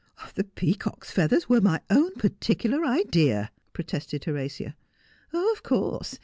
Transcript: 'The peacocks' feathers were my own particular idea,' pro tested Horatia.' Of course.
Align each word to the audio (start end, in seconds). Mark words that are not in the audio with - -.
'The 0.33 0.45
peacocks' 0.45 1.11
feathers 1.11 1.47
were 1.47 1.61
my 1.61 1.79
own 1.91 2.15
particular 2.15 2.83
idea,' 2.83 3.51
pro 3.71 3.83
tested 3.85 4.23
Horatia.' 4.25 4.75
Of 5.53 5.61
course. 5.61 6.17